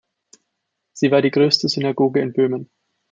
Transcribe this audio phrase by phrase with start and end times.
[0.93, 2.71] Sie war die größte Synagoge in Böhmen.